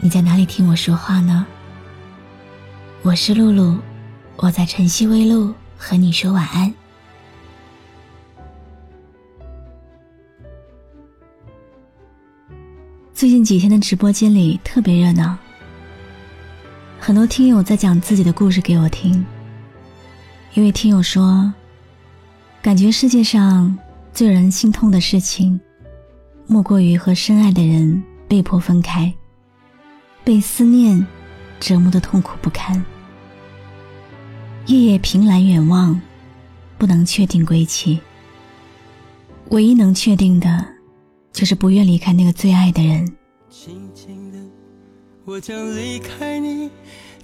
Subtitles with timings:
[0.00, 1.44] 你在哪里听我说话呢？
[3.02, 3.76] 我是露露，
[4.36, 6.72] 我在晨曦微露和你说晚安。
[13.12, 15.36] 最近几天的直播间里特别热闹，
[17.00, 19.26] 很多听友在讲自己的故事给我听。
[20.54, 21.52] 一位听友说，
[22.62, 23.76] 感觉世界上
[24.14, 25.60] 最让人心痛的事情，
[26.46, 28.00] 莫过于和深爱的人。
[28.28, 29.10] 被迫分开，
[30.28, 31.06] 被思念
[31.58, 32.84] 折磨的痛苦不堪，
[34.66, 35.98] 夜夜凭栏远望，
[36.76, 37.98] 不能确定归期。
[39.48, 40.62] 唯一能确定的，
[41.32, 43.10] 就是不愿离开那个最爱的人。
[43.48, 44.38] 轻轻的，
[45.24, 46.68] 我将离开你，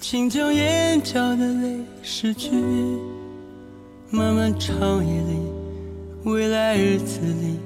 [0.01, 2.53] 请将眼角的泪拭去。
[4.09, 5.39] 漫漫长夜里，
[6.23, 7.59] 未来日子里，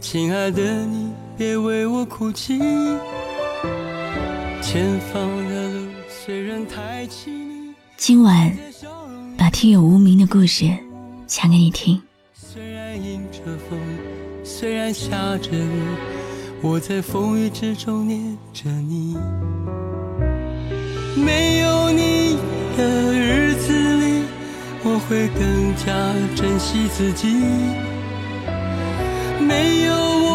[0.00, 1.12] 亲爱的你。
[1.38, 2.58] 别为我哭泣。
[4.64, 7.74] 前方的路虽然太凄迷。
[7.98, 8.50] 今晚
[9.36, 10.64] 把听友无名的故事
[11.26, 12.00] 讲给你听。
[12.32, 13.78] 虽然迎着风，
[14.42, 15.68] 虽然下着雨，
[16.62, 19.18] 我在风雨之中念着你。
[21.14, 22.38] 没有你
[22.74, 24.24] 的日子里，
[24.82, 25.92] 我会更加
[26.34, 27.28] 珍惜自己。
[29.46, 30.33] 没有我。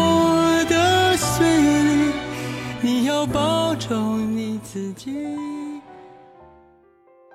[3.20, 5.14] 要保重你自己。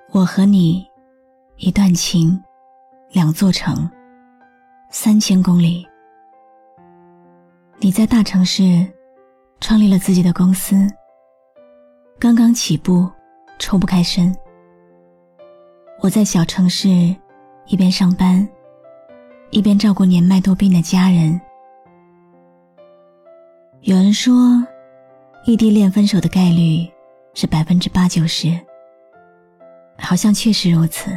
[0.10, 0.84] 我和你，
[1.58, 2.44] 一段情，
[3.12, 3.88] 两座城，
[4.90, 5.88] 三千公里。
[7.78, 8.84] 你在大城市
[9.62, 10.76] 创立了自己的公司，
[12.18, 13.08] 刚刚起步，
[13.60, 14.36] 抽不开身。
[16.02, 17.16] 我在小城市，
[17.68, 18.48] 一边上班，
[19.52, 21.40] 一边照顾年迈多病的家人。
[23.82, 24.34] 有人说。
[25.48, 26.92] 异地恋分手的概率
[27.36, 28.60] 是百分之八九十，
[29.96, 31.16] 好像确实如此。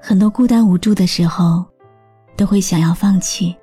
[0.00, 1.62] 很多孤单无助的时候，
[2.38, 3.54] 都会想要放弃。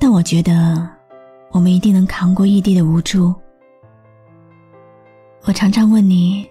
[0.00, 0.90] 但我觉得，
[1.52, 3.32] 我们一定能扛过异地的无助。
[5.44, 6.44] 我常常问你，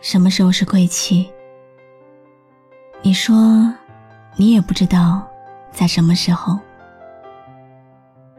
[0.00, 1.28] 什么时候是归期？
[3.02, 3.70] 你说，
[4.36, 5.28] 你也不知道
[5.70, 6.58] 在什么时候。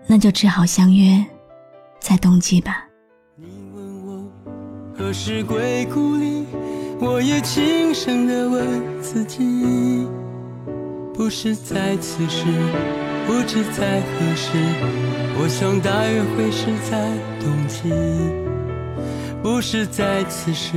[0.07, 1.23] 那就只好相约。
[2.01, 2.88] 在冬季吧。
[3.38, 4.28] 你问我
[4.97, 6.45] 何时归故里，
[7.00, 10.07] 我也轻声地问自己，
[11.13, 12.45] 不是在此时，
[13.28, 14.57] 不知在何时。
[15.40, 17.90] 我想大约会是在冬季，
[19.44, 20.73] 不是在此时，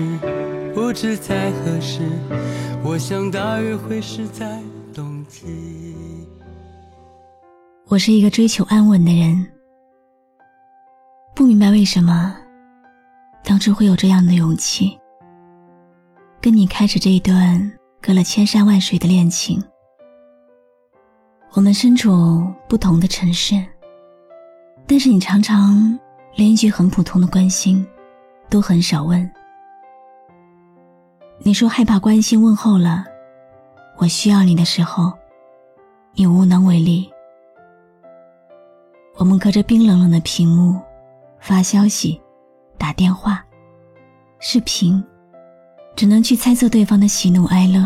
[0.75, 2.01] 不知在何时。
[2.85, 4.61] 我想大约会是在
[4.93, 5.47] 冬季。
[7.87, 9.54] 我是一个追求安稳的人。
[11.35, 12.37] 不明白为什么
[13.43, 14.97] 当初会有这样的勇气，
[16.41, 19.61] 跟你开始这一段隔了千山万水的恋情。
[21.55, 23.61] 我们身处不同的城市，
[24.87, 25.99] 但是你常常
[26.37, 27.85] 连一句很普通的关心
[28.49, 29.29] 都很少问。
[31.41, 33.05] 你说害怕关心问候了，
[33.99, 35.13] 我需要你的时候，
[36.13, 37.11] 你无能为力。
[39.17, 40.81] 我们隔着冰冷冷的屏幕。
[41.45, 42.19] 发消息、
[42.79, 43.45] 打电话、
[44.39, 45.05] 视频，
[45.95, 47.81] 只能去猜测对方的喜怒哀乐。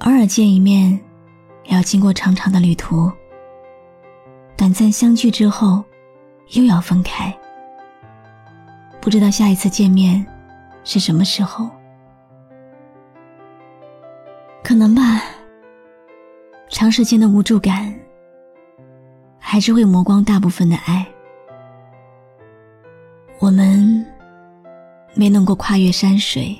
[0.00, 0.90] 偶尔见一面，
[1.66, 3.08] 也要经过长长的旅途。
[4.56, 5.84] 短暂相聚之后，
[6.54, 7.32] 又要分开。
[9.00, 10.26] 不知道下一次见面
[10.82, 11.70] 是什么时候？
[14.64, 15.22] 可能吧。
[16.68, 17.94] 长时间的无助感，
[19.38, 21.06] 还是会磨光大部分的爱。
[23.40, 24.04] 我们
[25.14, 26.54] 没能够跨越山水，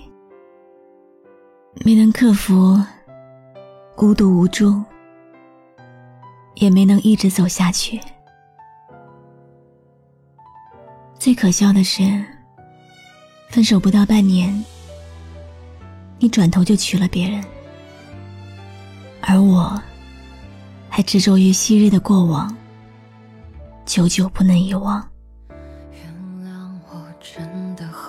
[1.85, 2.83] 没能克服
[3.95, 4.83] 孤独无助，
[6.55, 8.01] 也没能一直走下去。
[11.19, 12.03] 最可笑的是，
[13.51, 14.65] 分手不到半年，
[16.19, 17.45] 你转头就娶了别人，
[19.21, 19.79] 而我
[20.89, 22.57] 还执着于昔日的过往，
[23.85, 25.10] 久久不能遗忘。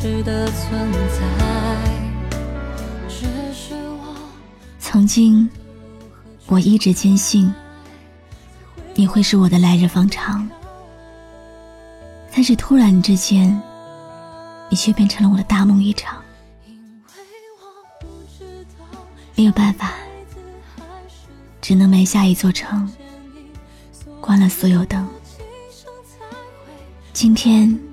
[0.00, 0.32] 存在。
[4.80, 5.48] 曾经，
[6.46, 7.52] 我一直坚信
[8.94, 10.48] 你会是我的来日方长，
[12.34, 13.60] 但是突然之间，
[14.68, 16.20] 你却变成了我的大梦一场。
[19.34, 19.92] 没有办法，
[21.60, 22.90] 只能埋下一座城，
[24.20, 25.06] 关了所有灯。
[27.12, 27.91] 今天。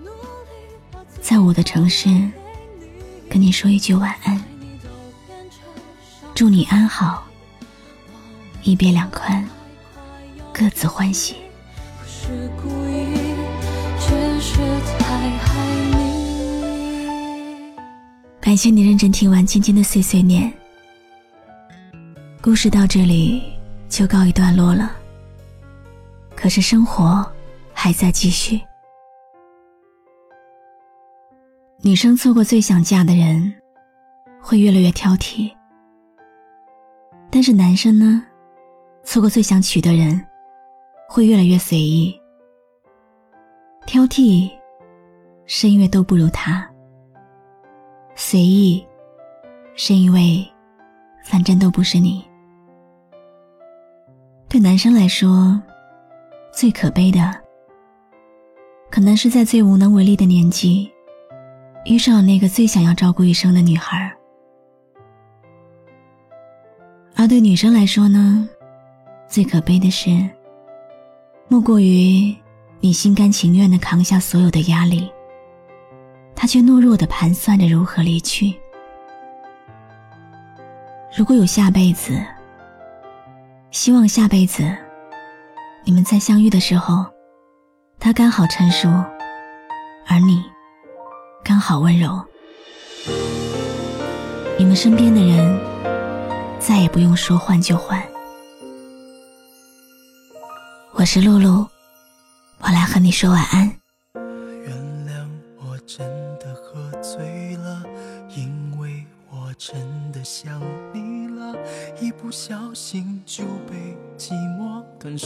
[1.29, 2.09] 在我的城市，
[3.29, 4.43] 跟你说一句晚安，
[6.33, 7.23] 祝你安好，
[8.63, 9.47] 一别两宽，
[10.51, 11.35] 各自欢喜。
[18.41, 20.51] 感谢你认真听完今天的碎碎念，
[22.41, 23.43] 故事到这里
[23.87, 24.91] 就告一段落了。
[26.35, 27.23] 可是生活
[27.71, 28.59] 还在继续。
[31.81, 33.53] 女生错过最想嫁的人，
[34.41, 35.49] 会越来越挑剔；
[37.31, 38.21] 但是男生呢，
[39.05, 40.21] 错过最想娶的人，
[41.07, 42.13] 会越来越随意。
[43.85, 44.51] 挑剔，
[45.45, 46.61] 是因为都不如他；
[48.13, 48.85] 随意，
[49.73, 50.45] 是因为
[51.23, 52.21] 反正都不是你。
[54.49, 55.57] 对男生来说，
[56.51, 57.33] 最可悲的，
[58.91, 60.91] 可能是在最无能为力的年纪。
[61.89, 64.15] 遇上了那个最想要照顾一生的女孩，
[67.15, 68.47] 而对女生来说呢，
[69.27, 70.11] 最可悲的是，
[71.47, 72.35] 莫过于
[72.79, 75.11] 你心甘情愿的扛下所有的压力，
[76.35, 78.55] 他却懦弱的盘算着如何离去。
[81.17, 82.23] 如果有下辈子，
[83.71, 84.63] 希望下辈子
[85.83, 87.03] 你们在相遇的时候，
[87.97, 88.87] 他刚好成熟，
[90.05, 90.39] 而你。
[91.49, 92.23] 刚好温柔，
[94.55, 95.59] 你们身边的人
[96.59, 97.99] 再也不用说换就换。
[100.93, 101.67] 我是露露，
[102.59, 103.67] 我来和你说晚安。
[104.13, 106.07] 原谅我真
[106.37, 107.81] 的喝醉了，
[108.35, 109.75] 因为我真
[110.11, 110.61] 的想
[110.93, 111.55] 你了，
[111.99, 113.43] 一不小心就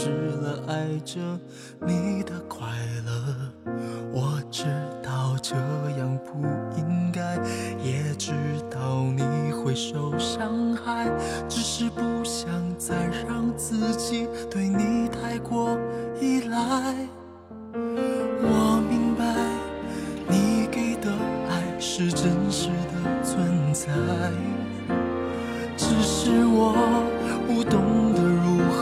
[0.04, 1.22] 失了，爱着
[1.80, 2.68] 你的快
[3.06, 3.72] 乐，
[4.12, 4.66] 我知
[5.02, 5.38] 道。
[5.42, 5.56] 这
[5.98, 6.46] 样不
[6.78, 7.36] 应该，
[7.82, 8.34] 也知
[8.70, 9.24] 道你
[9.54, 11.10] 会受伤害，
[11.48, 15.78] 只是不想再让自己对你太过
[16.20, 16.94] 依赖。
[17.74, 19.24] 我明白，
[20.28, 21.10] 你给的
[21.50, 23.88] 爱是真实的存在，
[25.78, 26.74] 只是我
[27.48, 28.23] 不懂得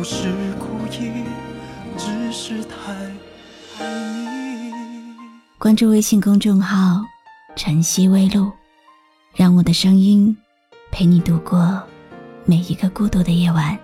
[0.00, 1.12] 不是故意，
[1.98, 2.90] 只是太
[3.84, 3.86] 爱
[4.24, 4.72] 你。
[5.58, 7.04] 关注微信公众号。
[7.54, 8.50] 晨曦微露，
[9.34, 10.34] 让我的声音
[10.90, 11.82] 陪你度过
[12.46, 13.78] 每一个孤独的夜晚。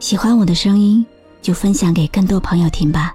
[0.00, 1.06] 喜欢我的声音，
[1.40, 3.14] 就分享给更多朋友听吧。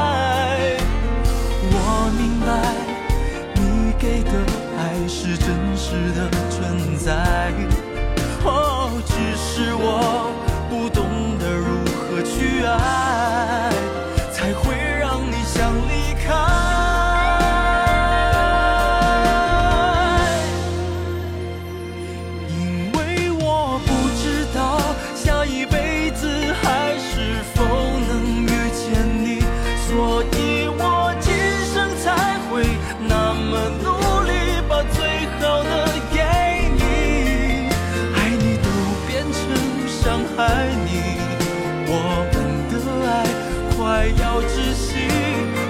[44.01, 44.95] 爱要窒息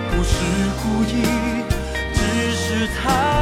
[0.09, 0.35] 不是
[0.81, 1.21] 故意
[2.13, 3.40] 只是太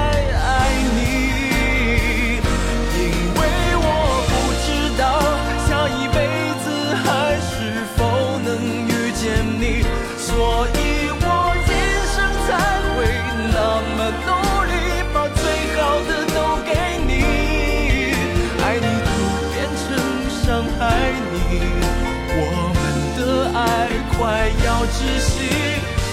[24.92, 25.32] 窒息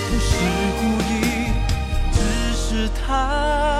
[0.08, 0.30] 不是
[0.78, 0.80] 故
[1.10, 1.12] 意
[2.12, 2.18] 只
[2.54, 3.75] 是太